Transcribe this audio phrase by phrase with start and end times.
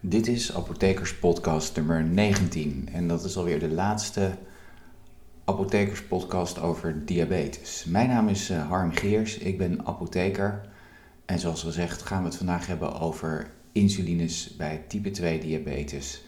[0.00, 4.38] Dit is Apothekerspodcast nummer 19 en dat is alweer de laatste
[5.44, 7.84] Apothekerspodcast over diabetes.
[7.84, 10.68] Mijn naam is uh, Harm Geers, ik ben apotheker
[11.24, 16.22] en zoals gezegd gaan we het vandaag hebben over insulines bij type 2 diabetes.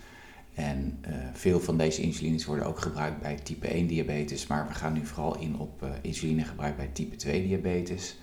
[0.55, 4.75] En uh, veel van deze insulines worden ook gebruikt bij type 1 diabetes, maar we
[4.75, 8.19] gaan nu vooral in op uh, insulinegebruik bij type 2 diabetes.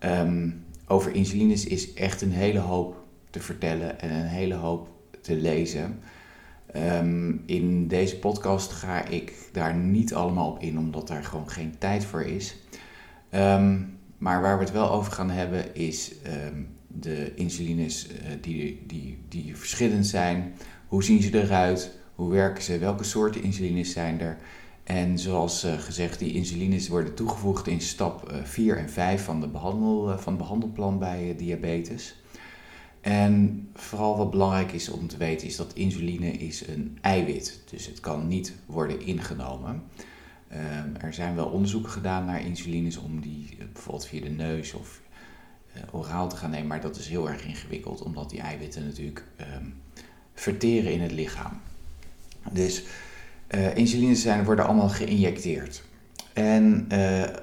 [0.00, 3.03] Um, over insulines is echt een hele hoop
[3.34, 4.88] te vertellen en een hele hoop
[5.20, 6.00] te lezen.
[6.76, 11.74] Um, in deze podcast ga ik daar niet allemaal op in, omdat daar gewoon geen
[11.78, 12.56] tijd voor is.
[13.34, 16.12] Um, maar waar we het wel over gaan hebben is
[16.46, 20.54] um, de insulines uh, die, die, die verschillend zijn.
[20.86, 21.98] Hoe zien ze eruit?
[22.14, 22.78] Hoe werken ze?
[22.78, 24.36] Welke soorten insulines zijn er?
[24.84, 29.40] En zoals uh, gezegd, die insulines worden toegevoegd in stap uh, 4 en 5 van,
[29.40, 32.23] de behandel, van het behandelplan bij diabetes.
[33.04, 37.60] En vooral wat belangrijk is om te weten is dat insuline is een eiwit.
[37.70, 39.82] Dus het kan niet worden ingenomen.
[40.52, 45.00] Um, er zijn wel onderzoeken gedaan naar insulines om die bijvoorbeeld via de neus of
[45.90, 46.66] oraal te gaan nemen.
[46.66, 49.74] Maar dat is heel erg ingewikkeld omdat die eiwitten natuurlijk um,
[50.34, 51.60] verteren in het lichaam.
[52.52, 52.84] Dus
[53.50, 55.82] uh, insulines zijn, worden allemaal geïnjecteerd.
[56.32, 56.86] En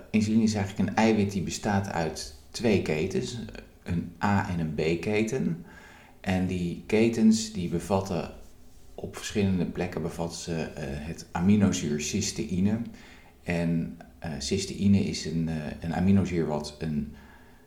[0.10, 3.38] insuline is eigenlijk een eiwit die bestaat uit twee ketens,
[3.84, 5.66] een A- en een B-keten.
[6.20, 8.32] En die ketens die bevatten
[8.96, 12.78] op verschillende plekken bevatten ze uh, het aminozuur cysteïne.
[13.44, 13.98] En
[14.38, 17.14] cysteïne is een, een aminozuur wat een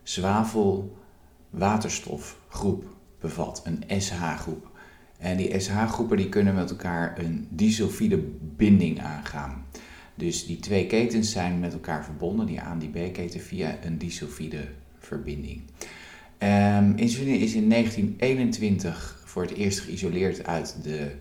[0.03, 4.73] zwavel-waterstofgroep bevat, een SH-groep.
[5.17, 8.17] En die SH-groepen die kunnen met elkaar een disulfide
[8.55, 9.65] binding aangaan.
[10.15, 13.97] Dus die twee ketens zijn met elkaar verbonden, die A en die B-keten, via een
[13.97, 14.67] disulfide
[14.99, 15.61] verbinding.
[16.39, 21.11] Um, insuline is in 1921 voor het eerst geïsoleerd uit de,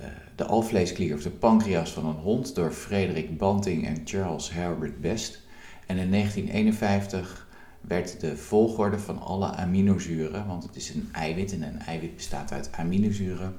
[0.00, 5.00] uh, de alvleesklier of de pancreas van een hond door Frederik Banting en Charles Herbert
[5.00, 5.40] Best.
[5.86, 7.46] En in 1951
[7.80, 12.52] werd de volgorde van alle aminozuren, want het is een eiwit en een eiwit bestaat
[12.52, 13.56] uit aminozuren,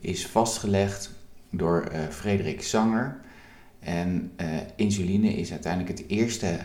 [0.00, 1.10] is vastgelegd
[1.50, 3.20] door uh, Frederik Sanger.
[3.78, 4.46] En uh,
[4.76, 6.58] insuline is uiteindelijk het eerste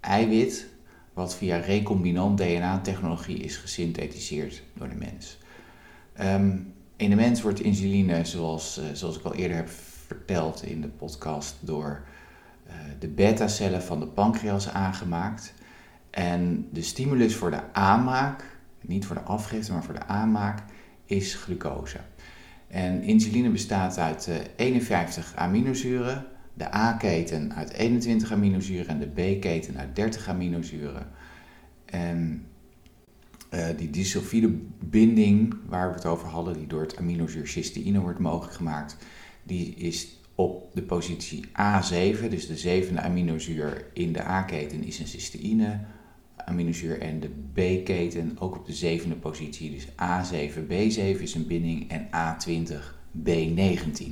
[0.00, 0.66] eiwit
[1.14, 5.38] wat via recombinant DNA-technologie is gesynthetiseerd door de mens.
[6.20, 9.68] Um, in de mens wordt insuline, zoals, uh, zoals ik al eerder heb
[10.06, 12.04] verteld in de podcast, door
[12.98, 15.54] de beta-cellen van de pancreas aangemaakt.
[16.10, 20.62] En de stimulus voor de aanmaak, niet voor de afgifte, maar voor de aanmaak,
[21.04, 21.98] is glucose.
[22.68, 29.06] En insuline bestaat uit uh, 51 aminozuren, de A-keten uit 21 aminozuren en de
[29.36, 31.06] B-keten uit 30 aminozuren.
[31.84, 32.46] En
[33.50, 34.48] uh, die disulfide
[34.80, 38.96] binding waar we het over hadden, die door het aminozuur cysteïne wordt mogelijk gemaakt,
[39.42, 45.06] die is op de positie A7, dus de zevende aminozuur in de A-keten is een
[45.06, 45.80] cysteïne
[46.36, 49.70] aminozuur en de B-keten ook op de zevende positie.
[49.70, 52.74] Dus A7, B7 is een binding en A20,
[53.28, 54.02] B19.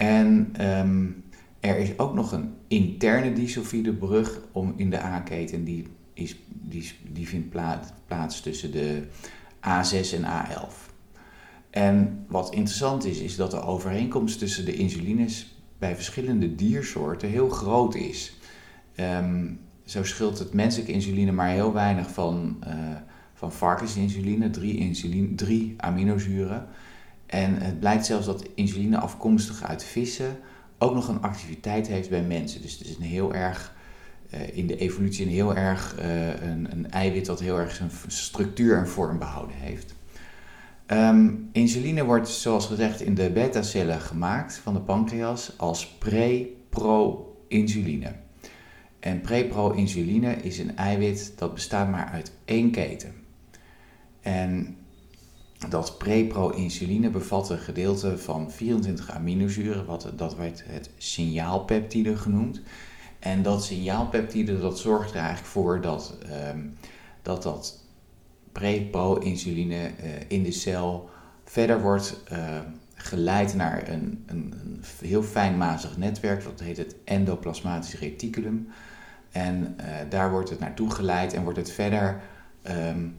[0.00, 1.24] En um,
[1.60, 5.64] er is ook nog een interne disulfide brug om in de A-keten.
[5.64, 9.02] Die, is, die, die vindt plaats, plaats tussen de
[9.56, 10.74] A6 en A11.
[11.70, 17.48] En wat interessant is, is dat de overeenkomst tussen de insulines bij verschillende diersoorten heel
[17.48, 18.36] groot is.
[18.96, 22.74] Um, zo scheelt het menselijke insuline maar heel weinig van, uh,
[23.34, 26.68] van varkensinsuline, drie, insuline, drie aminozuren.
[27.30, 30.38] En het blijkt zelfs dat insuline afkomstig uit vissen
[30.78, 32.62] ook nog een activiteit heeft bij mensen.
[32.62, 33.74] Dus het is een heel erg,
[34.34, 37.90] uh, in de evolutie een heel erg uh, een, een, eiwit dat heel erg zijn
[38.06, 39.94] structuur en vorm behouden heeft.
[40.86, 48.12] Um, insuline wordt zoals gezegd in de beta-cellen gemaakt van de pancreas als pre-pro-insuline.
[49.00, 53.14] En prepro-insuline is een eiwit dat bestaat maar uit één keten.
[54.20, 54.76] En
[55.68, 62.60] dat prepro-insuline bevat een gedeelte van 24 aminozuren, wat, dat werd het signaalpeptide genoemd.
[63.18, 66.18] En dat signaalpeptide dat zorgt er eigenlijk voor dat
[66.52, 66.76] um,
[67.22, 67.84] dat, dat
[68.52, 69.90] prepro-insuline uh,
[70.28, 71.08] in de cel
[71.44, 72.58] verder wordt uh,
[72.94, 78.68] geleid naar een, een, een heel fijnmazig netwerk, dat heet het endoplasmatisch reticulum.
[79.30, 82.20] En uh, daar wordt het naartoe geleid en wordt het verder
[82.68, 83.16] um,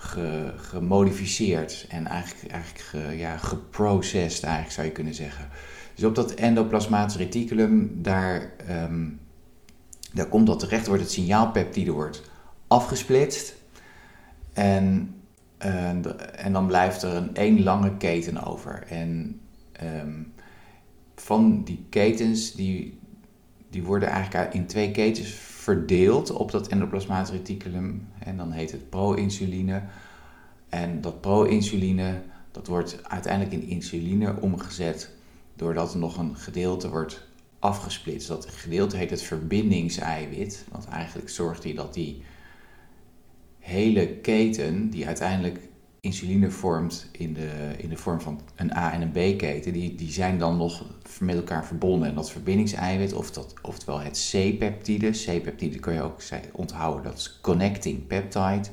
[0.00, 5.48] ge, gemodificeerd en eigenlijk, eigenlijk ge, ja, geprocessed, eigenlijk zou je kunnen zeggen.
[5.94, 9.20] Dus op dat endoplasmatisch reticulum, daar, um,
[10.12, 12.22] daar komt dat terecht, wordt het signaalpeptide wordt
[12.66, 13.54] afgesplitst.
[14.52, 15.14] En
[16.36, 18.84] en dan blijft er een één lange keten over.
[18.88, 19.40] En
[19.72, 20.22] ehm,
[21.14, 22.98] van die ketens, die,
[23.70, 25.28] die worden eigenlijk in twee ketens
[25.60, 28.08] verdeeld op dat endoplasmatisch reticulum.
[28.18, 29.82] En dan heet het pro-insuline.
[30.68, 35.10] En dat pro-insuline, dat wordt uiteindelijk in insuline omgezet
[35.54, 37.28] doordat er nog een gedeelte wordt
[37.58, 38.28] afgesplitst.
[38.28, 40.64] Dat gedeelte heet het verbindingseiwit.
[40.70, 42.22] Want eigenlijk zorgt hij dat die
[43.58, 45.58] hele keten, die uiteindelijk
[46.00, 50.12] insuline vormt in de, in de vorm van een A- en een B-keten, die, die
[50.12, 50.84] zijn dan nog
[51.20, 52.08] met elkaar verbonden.
[52.08, 57.38] En dat verbindingseiwit, of dat, oftewel het C-peptide, C-peptide kun je ook onthouden, dat is
[57.40, 58.68] connecting peptide.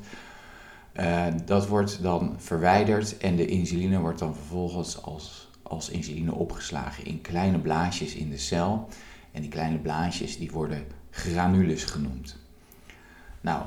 [1.00, 7.06] Uh, dat wordt dan verwijderd en de insuline wordt dan vervolgens als, als insuline opgeslagen
[7.06, 8.88] in kleine blaasjes in de cel.
[9.32, 12.38] En die kleine blaasjes die worden granules genoemd.
[13.42, 13.64] Nou,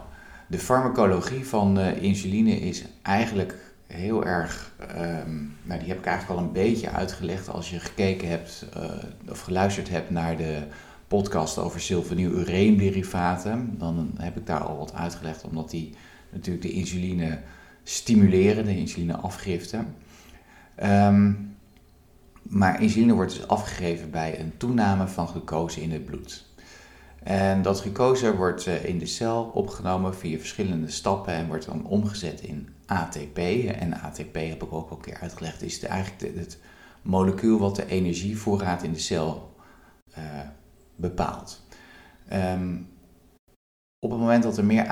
[0.51, 3.55] de farmacologie van uh, insuline is eigenlijk
[3.87, 8.29] heel erg, um, nou die heb ik eigenlijk al een beetje uitgelegd als je gekeken
[8.29, 8.83] hebt uh,
[9.29, 10.63] of geluisterd hebt naar de
[11.09, 13.75] podcast over sulfonylureenderivaten.
[13.79, 15.95] Dan heb ik daar al wat uitgelegd, omdat die
[16.31, 17.39] natuurlijk de insuline
[17.83, 19.85] stimuleren, de insulineafgifte.
[20.83, 21.57] Um,
[22.43, 26.47] maar insuline wordt dus afgegeven bij een toename van glucose in het bloed.
[27.23, 31.87] En dat glucose wordt eh, in de cel opgenomen via verschillende stappen en wordt dan
[31.87, 33.39] omgezet in ATP.
[33.39, 36.59] En ATP heb ik ook al een keer uitgelegd, is eigenlijk het
[37.03, 39.55] molecuul wat de energievoorraad in de cel
[40.19, 40.25] uh,
[40.97, 41.63] bepaalt.
[42.33, 42.89] Um,
[43.99, 44.87] op het moment dat er meer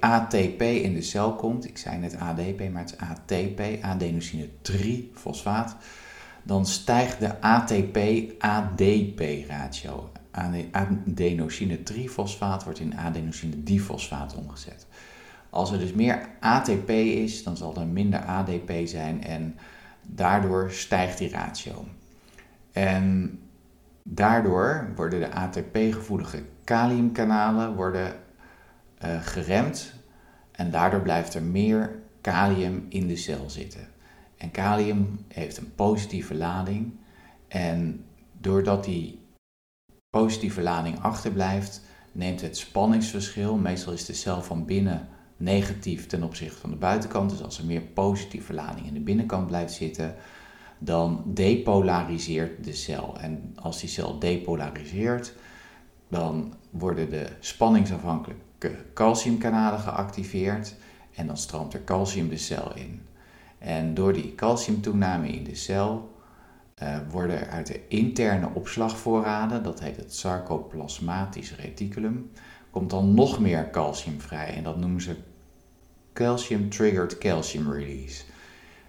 [0.00, 5.76] ATP in de cel komt, ik zei net ADP, maar het is ATP, adenosine trifosfaat,
[6.42, 9.20] dan stijgt de ATP-ADP
[10.38, 14.86] ratio adenosine trifosfaat wordt in adenosine difosfaat omgezet.
[15.50, 19.56] Als er dus meer ATP is, dan zal er minder ADP zijn en
[20.02, 21.84] daardoor stijgt die ratio.
[22.72, 23.38] En
[24.02, 28.14] daardoor worden de ATP-gevoelige kaliumkanalen worden,
[29.04, 29.92] uh, geremd
[30.52, 33.88] en daardoor blijft er meer kalium in de cel zitten.
[34.36, 36.92] En kalium heeft een positieve lading
[37.48, 38.04] en
[38.40, 39.26] doordat die
[40.10, 41.82] positieve lading achterblijft,
[42.12, 47.30] neemt het spanningsverschil, meestal is de cel van binnen negatief ten opzichte van de buitenkant,
[47.30, 50.14] dus als er meer positieve lading in de binnenkant blijft zitten,
[50.78, 53.16] dan depolariseert de cel.
[53.20, 55.34] En als die cel depolariseert,
[56.08, 60.74] dan worden de spanningsafhankelijke calciumkanalen geactiveerd
[61.14, 63.02] en dan stroomt er calcium de cel in.
[63.58, 66.16] En door die calciumtoename in de cel
[66.82, 72.30] uh, worden uit de interne opslagvoorraden, dat heet het sarcoplasmatisch reticulum,
[72.70, 74.54] komt dan nog meer calcium vrij.
[74.54, 75.16] En dat noemen ze
[76.12, 78.22] calcium triggered calcium release.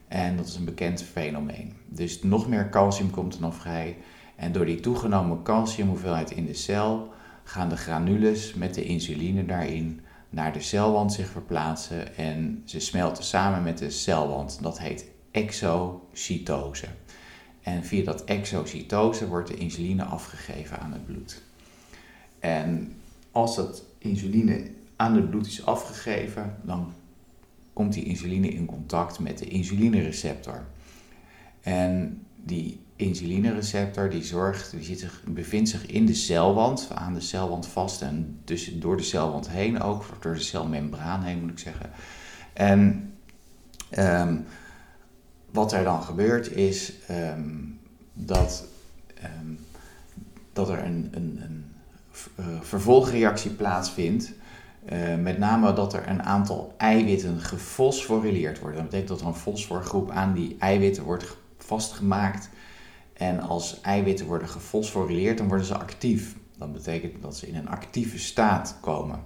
[0.07, 1.73] En dat is een bekend fenomeen.
[1.85, 3.97] Dus nog meer calcium komt er dan vrij.
[4.35, 7.13] En door die toegenomen calciumhoeveelheid in de cel
[7.43, 13.23] gaan de granules met de insuline daarin naar de celwand zich verplaatsen en ze smelten
[13.23, 14.59] samen met de celwand.
[14.61, 16.87] Dat heet exocytose.
[17.61, 21.41] En via dat exocytose wordt de insuline afgegeven aan het bloed.
[22.39, 22.93] En
[23.31, 26.93] als dat insuline aan het bloed is afgegeven, dan
[27.73, 30.65] komt die insuline in contact met de insulinereceptor.
[31.61, 37.21] En die insulinereceptor die zorgt, die zit zich, bevindt zich in de celwand, aan de
[37.21, 41.59] celwand vast en dus door de celwand heen ook, door de celmembraan heen moet ik
[41.59, 41.89] zeggen.
[42.53, 43.11] En
[43.97, 44.45] um,
[45.51, 47.57] wat er dan gebeurt is ehm,
[48.13, 48.67] dat,
[49.13, 49.53] ehm,
[50.53, 51.65] dat er een, een, een
[52.39, 54.31] uh, vervolgreactie plaatsvindt.
[54.91, 58.77] Uh, met name dat er een aantal eiwitten gefosforileerd worden.
[58.77, 62.49] Dat betekent dat er een fosforgroep aan die eiwitten wordt vastgemaakt.
[63.13, 66.35] En als eiwitten worden gefosforileerd, dan worden ze actief.
[66.57, 69.19] Dat betekent dat ze in een actieve staat komen.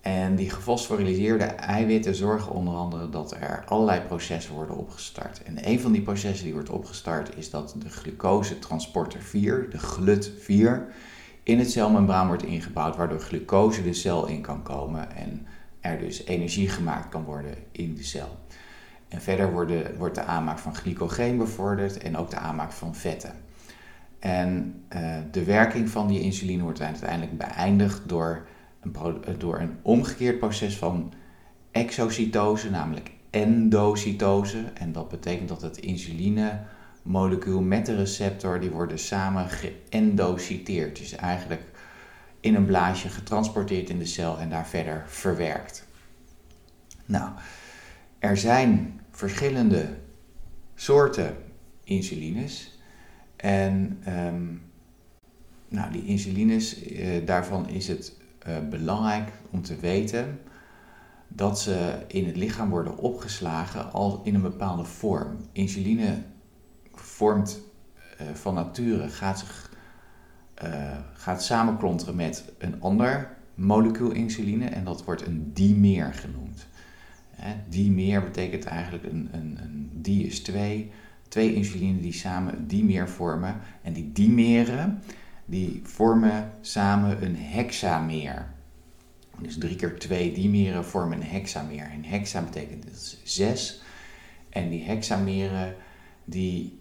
[0.00, 5.42] En die gefosforileerde eiwitten zorgen onder andere dat er allerlei processen worden opgestart.
[5.42, 10.94] En een van die processen die wordt opgestart is dat de glucosetransporter 4, de GLUT4,
[11.42, 15.46] in het celmembraan wordt ingebouwd, waardoor glucose de cel in kan komen en
[15.80, 18.38] er dus energie gemaakt kan worden in de cel.
[19.08, 19.52] En verder
[19.98, 23.32] wordt de aanmaak van glycogeen bevorderd en ook de aanmaak van vetten.
[24.18, 28.46] En uh, de werking van die insuline wordt uiteindelijk beëindigd door
[29.38, 31.12] door een omgekeerd proces van
[31.70, 34.64] exocytose, namelijk endocytose.
[34.74, 40.98] En dat betekent dat het insulinemolecuul met de receptor, die worden samen geëndocyteerd.
[40.98, 41.62] Dus eigenlijk
[42.40, 45.86] in een blaasje getransporteerd in de cel en daar verder verwerkt.
[47.04, 47.30] Nou,
[48.18, 49.86] er zijn verschillende
[50.74, 51.36] soorten
[51.84, 52.78] insulines.
[53.36, 54.44] En ehm,
[55.68, 58.17] nou, die insulines, eh, daarvan is het
[58.48, 60.40] eh, belangrijk om te weten
[61.28, 65.36] dat ze in het lichaam worden opgeslagen al in een bepaalde vorm.
[65.52, 66.22] Insuline
[66.94, 67.60] vormt
[68.20, 69.72] uh, van nature, gaat, zich,
[70.64, 76.66] uh, gaat samenklonteren met een ander molecuul insuline en dat wordt een dimer genoemd.
[77.30, 80.90] Hè, dimer betekent eigenlijk een, een, een is twee,
[81.28, 83.56] twee insuline die samen een dimer vormen.
[83.82, 85.02] En die dimeren
[85.48, 88.50] die vormen samen een hexamer.
[89.38, 91.90] Dus drie keer twee dimeren vormen een hexamer.
[91.90, 93.82] En hexa betekent dus zes.
[94.48, 95.74] En die hexameren
[96.24, 96.78] die,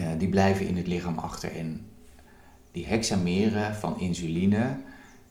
[0.00, 1.56] uh, die blijven in het lichaam achter.
[1.56, 1.86] En
[2.72, 4.80] die hexameren van insuline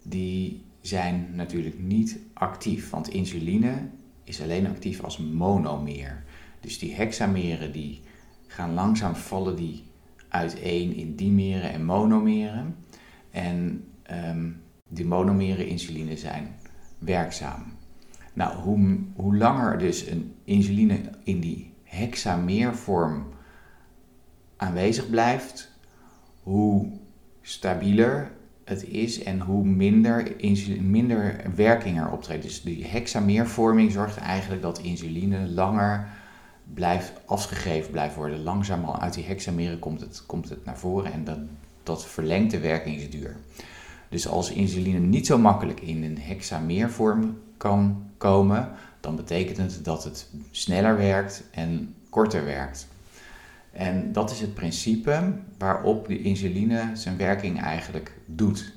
[0.03, 2.89] die zijn natuurlijk niet actief.
[2.89, 3.89] Want insuline
[4.23, 6.23] is alleen actief als monomer.
[6.59, 8.01] Dus die hexameren die
[8.47, 9.83] gaan langzaam vallen die
[10.35, 12.75] uiteen in dimeren en monomeren.
[13.31, 16.55] En um, die monomere insuline zijn
[16.97, 17.63] werkzaam.
[18.33, 23.27] Nou, hoe, hoe langer dus een insuline in die hexameervorm
[24.57, 25.71] aanwezig blijft,
[26.43, 26.87] hoe
[27.41, 28.31] stabieler
[28.63, 30.31] het is en hoe minder,
[30.81, 32.43] minder werking er optreedt.
[32.43, 36.07] Dus die hexameervorming zorgt eigenlijk dat insuline langer
[36.73, 38.43] blijft afgegeven blijft worden.
[38.43, 41.37] Langzaam al uit die hexameren komt het, komt het naar voren en dat,
[41.83, 43.35] dat verlengt de werkingsduur.
[44.09, 48.69] Dus als insuline niet zo makkelijk in een hexameervorm kan komen,
[48.99, 52.87] dan betekent het dat het sneller werkt en korter werkt.
[53.71, 58.73] En dat is het principe waarop de insuline zijn werking eigenlijk doet.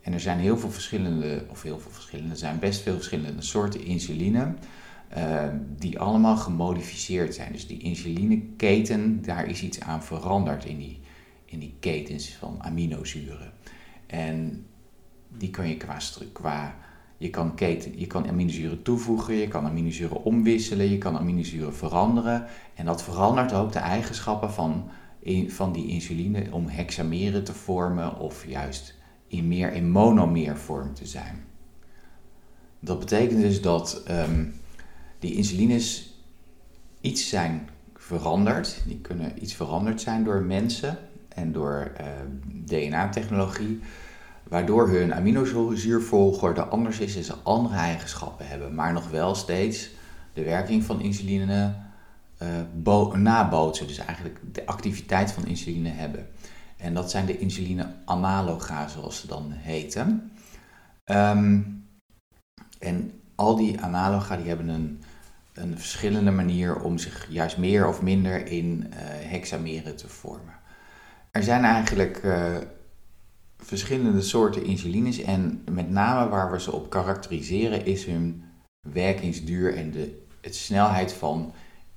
[0.00, 3.42] En er zijn heel veel verschillende, of heel veel verschillende, er zijn best veel verschillende
[3.42, 4.54] soorten insuline.
[5.16, 7.52] Uh, die allemaal gemodificeerd zijn.
[7.52, 11.00] Dus die insulineketen, daar is iets aan veranderd in die,
[11.44, 13.52] in die ketens van aminozuren.
[14.06, 14.66] En
[15.28, 15.98] die kan je qua,
[16.32, 16.74] qua
[17.16, 22.46] je kan, keten, je kan aminozuren toevoegen, je kan aminozuren omwisselen, je kan aminozuren veranderen.
[22.74, 24.90] En dat verandert ook de eigenschappen van,
[25.48, 28.94] van die insuline om hexameren te vormen of juist
[29.26, 31.44] in meer in monomeervorm te zijn.
[32.80, 34.54] Dat betekent dus dat um,
[35.20, 36.14] die insulines
[37.00, 38.82] iets zijn veranderd.
[38.86, 40.98] Die kunnen iets veranderd zijn door mensen
[41.28, 42.06] en door uh,
[42.64, 43.80] DNA-technologie
[44.50, 49.90] waardoor hun aminozuurvolgorde anders is en ze andere eigenschappen hebben, maar nog wel steeds
[50.32, 51.74] de werking van insuline
[52.84, 56.26] uh, nabootsen, dus eigenlijk de activiteit van insuline hebben.
[56.76, 60.32] En dat zijn de insuline-analoga, zoals ze dan heten.
[61.04, 61.84] Um,
[62.78, 65.02] en al die analoga die hebben een,
[65.52, 68.96] een verschillende manier om zich juist meer of minder in uh,
[69.30, 70.54] hexameren te vormen.
[71.30, 72.56] Er zijn eigenlijk uh,
[73.58, 78.44] verschillende soorten insulines en met name waar we ze op karakteriseren is hun
[78.80, 81.52] werkingsduur en de het snelheid van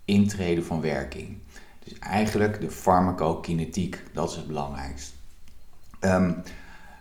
[0.05, 1.37] intreden van werking.
[1.83, 5.13] Dus eigenlijk de farmacokinetiek, dat is het belangrijkst.
[5.99, 6.43] Um,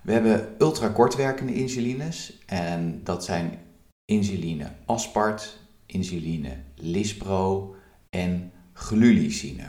[0.02, 3.58] we hebben ultrakortwerkende insulines en dat zijn
[4.04, 5.58] insuline aspart,
[5.92, 7.74] insuline lispro
[8.10, 9.68] en glulysine.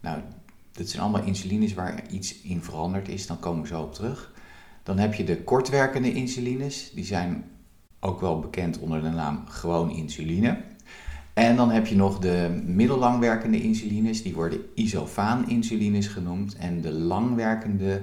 [0.00, 0.20] Nou,
[0.72, 4.32] dat zijn allemaal insulines waar iets in veranderd is, dan komen we zo op terug.
[4.82, 7.44] Dan heb je de kortwerkende insulines, die zijn
[8.00, 10.60] ook wel bekend onder de naam gewoon insuline.
[11.34, 16.56] En dan heb je nog de middellangwerkende insulines, die worden isofaan-insulines genoemd.
[16.56, 18.02] En de langwerkende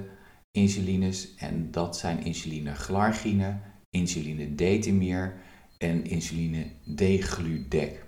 [0.50, 3.56] insulines, en dat zijn insuline glargine,
[3.90, 5.34] insuline detemir
[5.78, 8.04] en insuline degludec.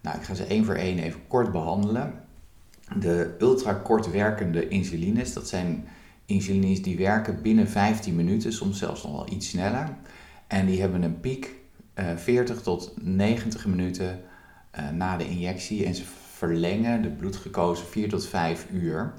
[0.00, 2.24] Nou, ik ga ze één voor één even kort behandelen
[2.94, 5.84] de ultrakort werkende insulines, dat zijn
[6.26, 9.88] insulines die werken binnen 15 minuten, soms zelfs nog wel iets sneller.
[10.46, 11.54] En die hebben een piek
[11.94, 14.20] eh, 40 tot 90 minuten
[14.78, 16.02] uh, na de injectie en ze
[16.32, 19.12] verlengen de bloedglucose 4 tot 5 uur.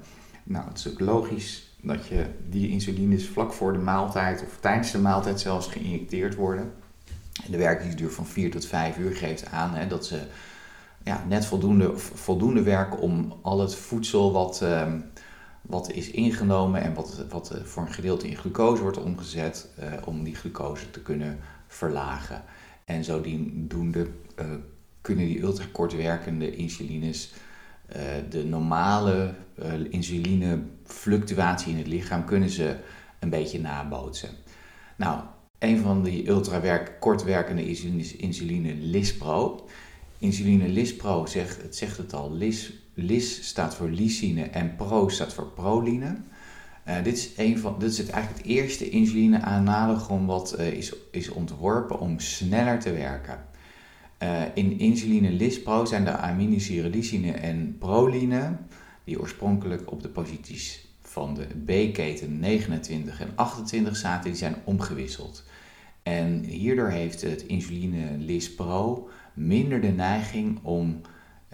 [0.44, 4.90] Nou, het is ook logisch dat je die insulines vlak voor de maaltijd of tijdens
[4.90, 6.72] de maaltijd zelfs geïnjecteerd worden.
[7.46, 10.20] De werkingsduur van 4 tot 5 uur geeft aan hè, dat ze
[11.04, 14.92] ja, net voldoende, voldoende werken om al het voedsel wat, uh,
[15.62, 20.24] wat is ingenomen en wat, wat voor een gedeelte in glucose wordt omgezet, uh, om
[20.24, 22.42] die glucose te kunnen verlagen.
[22.84, 24.06] En zodoende
[24.40, 24.46] uh,
[25.00, 27.32] kunnen die ultrakort werkende insulines
[28.28, 29.34] de normale
[29.90, 32.76] insulinefluctuatie in het lichaam kunnen ze
[33.18, 34.28] een beetje nabootsen.
[34.96, 35.20] Nou,
[35.58, 39.68] een van die ultra kort werkende insuline, insuline Lispro,
[40.18, 45.34] insuline Lispro, zegt, het zegt het al, Lis, Lis staat voor lysine en Pro staat
[45.34, 46.16] voor proline.
[46.88, 51.28] Uh, dit, is een van, dit is eigenlijk het eerste insuline-analogon wat uh, is, is
[51.28, 53.46] ontworpen om sneller te werken.
[54.22, 58.56] Uh, in insuline Lispro zijn de aminozuren lysine en proline,
[59.04, 65.44] die oorspronkelijk op de posities van de B-keten 29 en 28 zaten, die zijn omgewisseld.
[66.08, 71.00] En hierdoor heeft het insuline Lispro minder de neiging om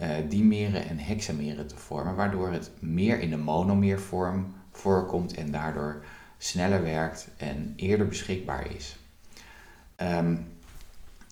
[0.01, 6.05] uh, dimeren en hexameren te vormen, waardoor het meer in de monomeervorm voorkomt en daardoor
[6.39, 8.97] sneller werkt en eerder beschikbaar is.
[9.97, 10.47] Um,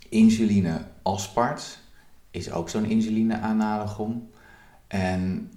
[0.08, 1.78] insuline aspart
[2.30, 4.30] is ook zo'n insuline-analogon.
[4.86, 5.52] En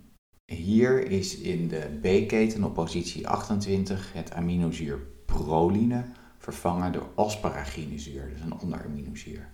[0.45, 6.03] hier is in de B-keten op positie 28 het aminozuur proline
[6.45, 9.47] vervangen door asparaginezuur, dus een ander aminozuur.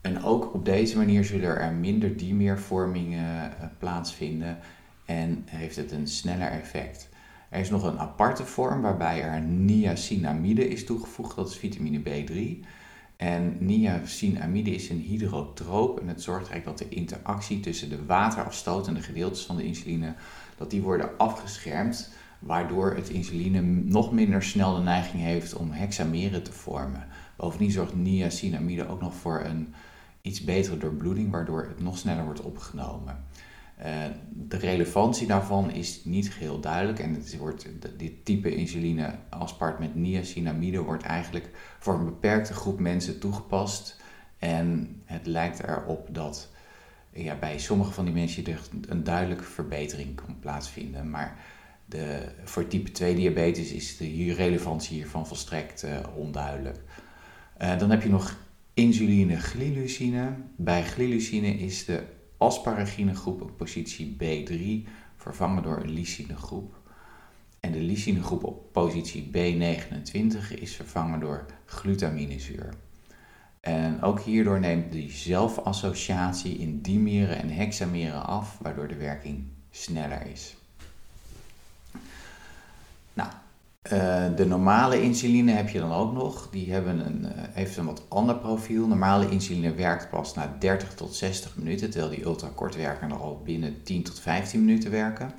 [0.00, 4.58] En ook op deze manier zullen er minder dimeervormingen uh, plaatsvinden
[5.04, 7.08] en heeft het een sneller effect.
[7.48, 12.66] Er is nog een aparte vorm waarbij er niacinamide is toegevoegd, dat is vitamine B3.
[13.16, 19.02] En niacinamide is een hydrotroop en het zorgt eigenlijk dat de interactie tussen de waterafstotende
[19.02, 20.14] gedeeltes van de insuline,
[20.56, 22.10] dat die worden afgeschermd,
[22.40, 27.06] waardoor het insuline nog minder snel de neiging heeft om hexameren te vormen.
[27.36, 29.74] Bovendien zorgt niacinamide ook nog voor een
[30.22, 33.24] iets betere doorbloeding, waardoor het nog sneller wordt opgenomen.
[33.78, 33.86] Uh,
[34.32, 37.66] de relevantie daarvan is niet geheel duidelijk en het wordt,
[37.96, 44.00] dit type insuline aspart met niacinamide wordt eigenlijk voor een beperkte groep mensen toegepast.
[44.38, 46.48] En het lijkt erop dat
[47.12, 48.44] ja, bij sommige van die mensen
[48.88, 51.10] een duidelijke verbetering kan plaatsvinden.
[51.10, 51.36] Maar
[51.90, 56.78] de, voor type 2 diabetes is de relevantie hiervan volstrekt uh, onduidelijk.
[57.62, 58.36] Uh, dan heb je nog
[58.74, 60.32] insuline glilucine.
[60.56, 62.02] Bij glilucine is de
[63.14, 66.74] groep op positie B3 vervangen door een lysine groep.
[67.60, 72.74] En de lysine groep op positie B29 is vervangen door glutaminezuur.
[73.60, 80.26] En ook hierdoor neemt die zelfassociatie in dimeren en hexameren af, waardoor de werking sneller
[80.26, 80.56] is.
[83.12, 83.30] Nou,
[83.92, 86.48] uh, de normale insuline heb je dan ook nog.
[86.50, 88.86] Die hebben een, uh, heeft een wat ander profiel.
[88.86, 94.02] Normale insuline werkt pas na 30 tot 60 minuten, terwijl die ultrakortwerkende al binnen 10
[94.02, 95.32] tot 15 minuten werken.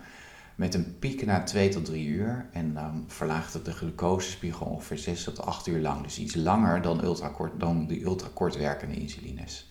[0.56, 2.46] Met een piek na 2 tot 3 uur.
[2.52, 6.04] En dan verlaagt het de glucosespiegel ongeveer 6 tot 8 uur lang.
[6.04, 9.70] Dus iets langer dan, ultrakort, dan die ultrakortwerkende insulines.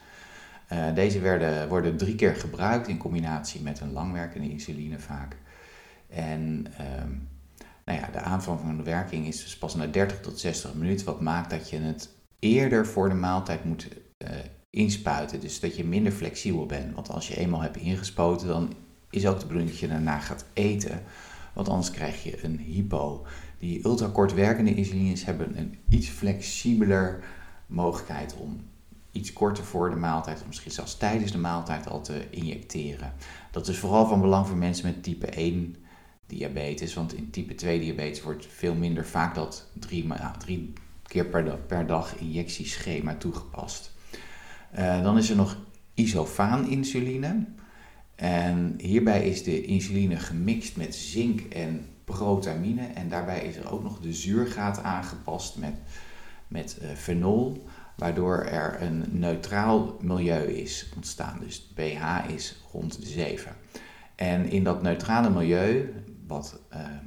[0.73, 5.37] Uh, deze werden, worden drie keer gebruikt in combinatie met een langwerkende insuline vaak.
[6.09, 7.11] En ehm,
[7.91, 11.07] nou ja, de aanvang van de werking is dus pas na 30 tot 60 minuten,
[11.07, 14.29] wat maakt dat je het eerder voor de maaltijd moet uh,
[14.71, 15.41] inspuiten.
[15.41, 16.95] Dus dat je minder flexibel bent.
[16.95, 18.73] Want als je eenmaal hebt ingespoten, dan
[19.11, 21.03] is ook de bedoeling dat je daarna gaat eten.
[21.53, 23.27] Want anders krijg je een hypo.
[23.59, 27.25] Die ultrakort werkende insulines hebben een iets flexibeler
[27.67, 28.61] mogelijkheid om
[29.13, 33.13] iets korter voor de maaltijd, of misschien zelfs tijdens de maaltijd al te injecteren.
[33.51, 35.77] Dat is vooral van belang voor mensen met type 1
[36.31, 36.95] diabetes.
[36.95, 41.87] Want in type 2 diabetes wordt veel minder vaak dat drie, keer per dag, per
[41.87, 43.93] dag injectieschema toegepast.
[44.79, 45.57] Uh, dan is er nog
[45.95, 47.47] isofaan-insuline.
[48.15, 52.87] En hierbij is de insuline gemixt met zink en protamine.
[52.87, 55.75] En daarbij is er ook nog de zuurgraad aangepast met,
[56.49, 57.67] met uh, fenol,
[57.97, 61.39] waardoor er een neutraal milieu is ontstaan.
[61.41, 63.53] Dus pH is rond de 7.
[64.15, 65.95] En in dat neutrale milieu
[66.31, 67.05] wat, ehm,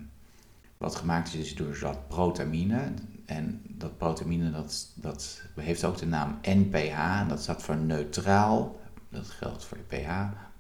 [0.78, 2.94] wat gemaakt is door dat protamine.
[3.26, 8.80] En dat protamine dat, dat heeft ook de naam NPH, en dat staat voor neutraal.
[9.10, 10.12] Dat geldt voor de pH.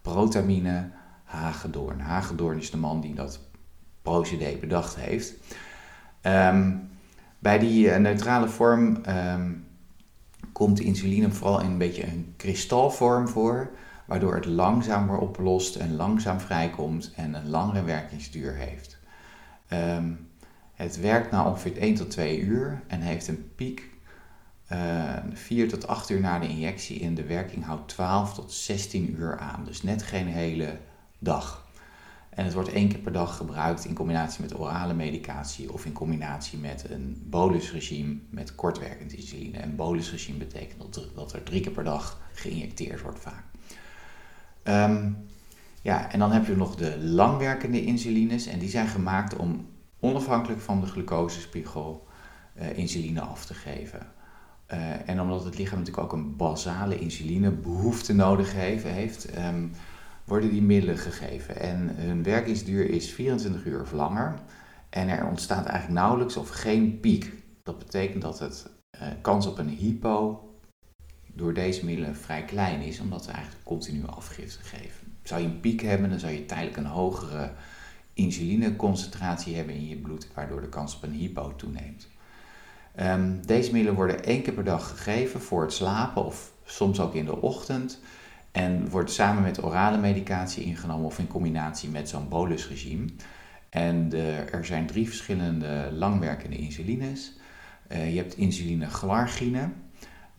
[0.02, 0.89] Protamine
[1.23, 1.99] Hagedoorn.
[1.99, 3.39] Hagedoorn is de man die dat
[4.02, 5.34] procedé bedacht heeft.
[6.21, 6.89] Um,
[7.39, 9.65] bij die uh, neutrale vorm um,
[10.52, 13.71] komt de insuline vooral in een beetje een kristalvorm voor
[14.06, 18.98] waardoor het langzamer oplost en langzaam vrijkomt en een langere werkingsduur heeft.
[19.70, 20.28] Um,
[20.74, 23.92] het werkt na ongeveer 1 tot 2 uur en heeft een piek
[24.72, 28.52] uh, eh, 4 tot 8 uur na de injectie en de werking houdt 12 tot
[28.52, 29.66] 16 uur aan.
[29.66, 30.78] Dus net geen hele
[31.20, 31.66] dag.
[32.30, 35.92] En het wordt één keer per dag gebruikt in combinatie met orale medicatie of in
[35.92, 39.58] combinatie met een bolusregime met kortwerkend insuline.
[39.58, 43.44] En bolusregime betekent dat er drie keer per dag geïnjecteerd wordt vaak.
[44.63, 45.17] Um,
[45.82, 49.67] ja, en dan heb je nog de langwerkende insulines en die zijn gemaakt om
[49.99, 52.08] onafhankelijk van de glucosespiegel
[52.60, 54.08] uh, insuline af te geven.
[54.73, 59.71] Uh, en omdat het lichaam natuurlijk ook een basale insulinebehoefte nodig heeft, um,
[60.23, 61.60] worden die middelen gegeven.
[61.60, 64.34] En hun werkingsduur is 24 uur of langer.
[64.89, 67.34] En er ontstaat eigenlijk nauwelijks of geen piek.
[67.63, 70.47] Dat betekent dat het uh, kans op een hypo
[71.34, 75.15] door deze middelen vrij klein is, omdat ze eigenlijk continu afgifte geven.
[75.24, 77.52] Zou je een piek hebben, dan zou je tijdelijk een hogere
[78.13, 82.08] insulineconcentratie hebben in je bloed, waardoor de kans op een hypo toeneemt.
[83.00, 87.13] Um, deze middelen worden één keer per dag gegeven voor het slapen of soms ook
[87.13, 88.00] in de ochtend.
[88.52, 93.06] En wordt samen met orale medicatie ingenomen of in combinatie met zo'n bolusregime.
[93.69, 94.10] En
[94.52, 97.34] er zijn drie verschillende langwerkende insulines.
[97.91, 99.69] Uh, je hebt insuline glargine.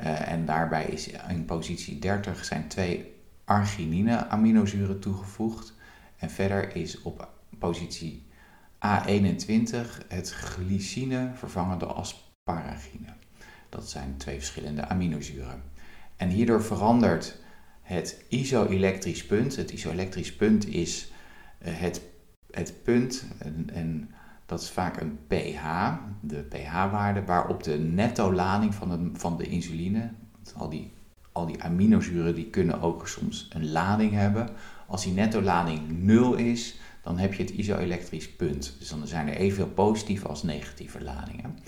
[0.00, 5.74] Uh, en daarbij is in positie 30 zijn twee arginine aminozuren toegevoegd.
[6.16, 7.28] En verder is op
[7.59, 8.26] positie
[8.87, 13.12] A21 het glycine vervangen door asparagine.
[13.68, 15.62] Dat zijn twee verschillende aminozuren.
[16.16, 17.38] En hierdoor verandert
[17.83, 19.57] het isoelektrisch punt.
[19.57, 21.12] Het isoelektrisch punt is
[21.66, 22.00] uh, het,
[22.50, 24.11] het punt, en, en,
[24.46, 25.64] dat is vaak een pH,
[26.20, 30.11] de pH-waarde, waarop de netto-lading van de, van de insuline,
[30.57, 30.92] al die,
[31.33, 34.48] al die aminozuren die kunnen ook soms een lading hebben.
[34.87, 38.76] Als die netto-lading 0 is, dan heb je het isoelektrisch punt.
[38.78, 41.59] Dus dan zijn er evenveel positieve als negatieve ladingen.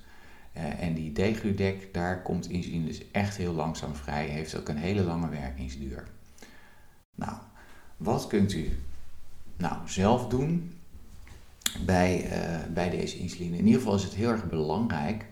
[0.58, 4.78] Uh, en die degludec, daar komt insuline dus echt heel langzaam vrij, heeft ook een
[4.78, 6.04] hele lange werkingsduur.
[7.16, 7.34] Nou,
[7.98, 8.80] wat kunt u
[9.58, 10.74] nou zelf doen
[11.86, 13.58] bij, uh, bij deze insuline?
[13.58, 15.26] In ieder geval is het heel erg belangrijk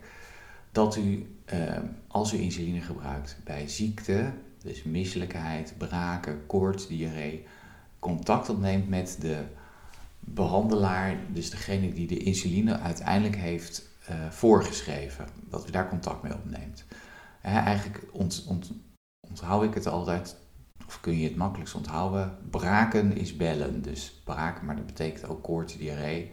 [0.71, 1.35] dat u,
[2.07, 4.31] als u insuline gebruikt bij ziekte,
[4.61, 7.45] dus misselijkheid, braken, koorts, diarree,
[7.99, 9.43] contact opneemt met de
[10.25, 16.33] behandelaar, dus degene die de insuline uiteindelijk heeft uh, voorgeschreven, dat u daar contact mee
[16.33, 16.85] opneemt.
[17.41, 18.71] eigenlijk ont, ont,
[19.29, 20.35] onthoud ik het altijd,
[20.87, 23.81] of kun je het makkelijkst onthouden, braken is bellen.
[23.81, 26.31] Dus braken, maar dat betekent ook koorts, diarree,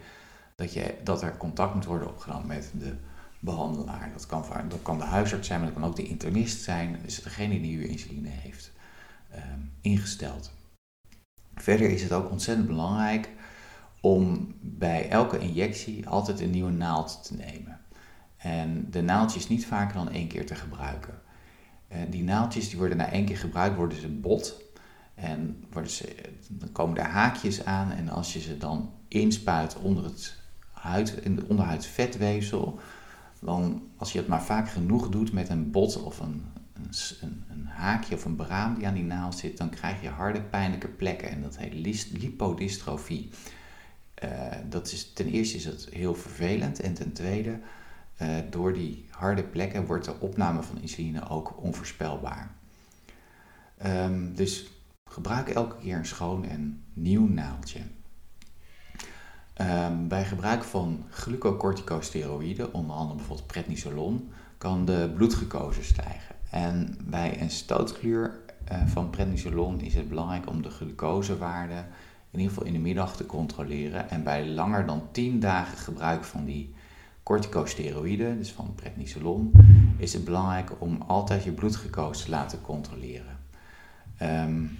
[0.55, 2.95] dat, je, dat er contact moet worden opgenomen met de
[3.39, 4.09] behandelaar.
[4.13, 7.23] Dat kan, dat kan de huisarts zijn, maar dat kan ook de internist zijn, dus
[7.23, 8.71] degene die uw insuline heeft
[9.35, 10.51] um, ingesteld.
[11.55, 13.29] Verder is het ook ontzettend belangrijk
[14.03, 17.79] om bij elke injectie altijd een nieuwe naald te nemen.
[18.37, 21.21] En de naaldjes niet vaker dan één keer te gebruiken.
[21.87, 24.61] En die naaldjes die worden na één keer gebruikt, worden ze bot.
[25.15, 26.15] En worden ze,
[26.49, 27.91] dan komen er haakjes aan.
[27.91, 30.35] En als je ze dan inspuit onder het
[30.71, 31.45] huid, in
[31.79, 32.79] vetweefsel,
[33.39, 36.43] dan als je het maar vaak genoeg doet met een bot of een
[37.21, 40.41] een, een, haakje of een braam die aan die naald zit, dan krijg je harde
[40.41, 41.73] pijnlijke plekken en dat heet
[42.11, 43.29] lipodystrofie.
[44.23, 44.29] Uh,
[44.69, 47.59] dat is, ten eerste is het heel vervelend en ten tweede,
[48.21, 52.51] uh, door die harde plekken wordt de opname van insuline ook onvoorspelbaar.
[53.85, 54.71] Um, dus
[55.09, 57.79] gebruik elke keer een schoon en nieuw naaldje.
[59.61, 66.35] Um, bij gebruik van glucocorticosteroïden, onder andere bijvoorbeeld prednisolon, kan de bloedglucose stijgen.
[66.49, 68.39] En bij een stootkluur
[68.71, 71.85] uh, van prednisolon is het belangrijk om de glucosewaarde
[72.33, 74.09] in ieder geval in de middag te controleren.
[74.09, 76.73] En bij langer dan 10 dagen gebruik van die
[77.23, 79.51] corticosteroïden, dus van prednisolon,
[79.97, 83.39] is het belangrijk om altijd je bloedgekoos te laten controleren.
[84.21, 84.77] Um,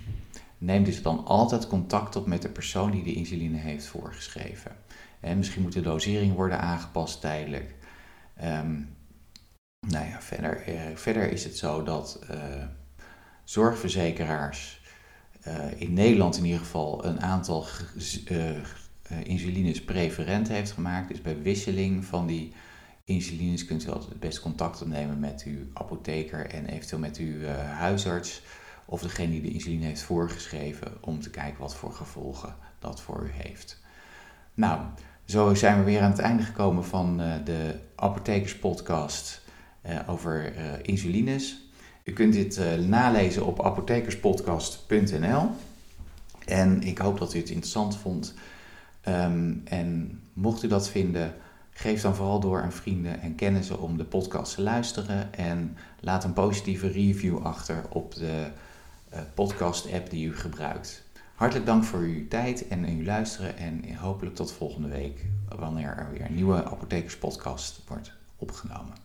[0.57, 4.71] neem dus dan altijd contact op met de persoon die de insuline heeft voorgeschreven.
[5.19, 7.75] En misschien moet de dosering worden aangepast tijdelijk.
[8.43, 8.95] Um,
[9.87, 12.37] nou ja, verder, eh, verder is het zo dat uh,
[13.43, 14.81] zorgverzekeraars
[15.75, 17.65] in Nederland in ieder geval een aantal
[18.31, 18.57] uh,
[19.23, 21.07] insulines preferent heeft gemaakt.
[21.07, 22.53] Dus bij wisseling van die
[23.03, 27.45] insulines kunt u altijd het best contact opnemen met uw apotheker en eventueel met uw
[27.55, 28.41] huisarts
[28.85, 33.23] of degene die de insuline heeft voorgeschreven om te kijken wat voor gevolgen dat voor
[33.23, 33.81] u heeft.
[34.53, 34.81] Nou,
[35.25, 39.41] zo zijn we weer aan het einde gekomen van de apothekerspodcast
[40.07, 40.53] over
[40.85, 41.62] insulines.
[42.03, 45.49] U kunt dit uh, nalezen op apothekerspodcast.nl.
[46.45, 48.33] En ik hoop dat u het interessant vond.
[49.07, 51.33] Um, en mocht u dat vinden,
[51.71, 55.33] geef dan vooral door aan vrienden en kennissen om de podcast te luisteren.
[55.33, 58.47] En laat een positieve review achter op de
[59.33, 61.03] podcast-app die u gebruikt.
[61.35, 63.57] Hartelijk dank voor uw tijd en uw luisteren.
[63.57, 69.02] En hopelijk tot volgende week, wanneer er weer een nieuwe Apothekerspodcast wordt opgenomen.